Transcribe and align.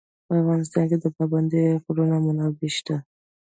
په 0.27 0.33
افغانستان 0.41 0.83
کې 0.89 0.97
د 0.99 1.05
پابندی 1.17 1.65
غرونه 1.83 2.15
منابع 2.25 2.69
شته. 2.77 2.95